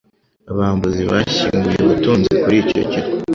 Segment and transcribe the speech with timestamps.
[0.51, 3.17] Abambuzi bashyinguye ubutunzi kuri icyo kirwa.